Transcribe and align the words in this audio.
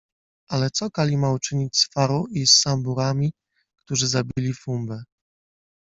Ale 0.49 0.71
co 0.71 0.91
Kali 0.91 1.17
ma 1.17 1.31
uczynić 1.31 1.77
z 1.77 1.91
Faru 1.93 2.25
i 2.31 2.47
z 2.47 2.51
Samburami, 2.53 3.33
którzy 3.75 4.07
zabili 4.07 4.53
Fumbę? 4.53 5.03